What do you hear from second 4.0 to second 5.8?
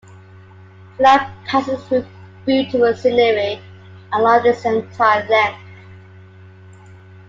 along its entire length.